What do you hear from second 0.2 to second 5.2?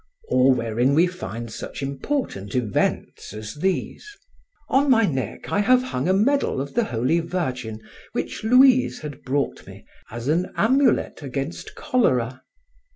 Or wherein we find such important events as these: On my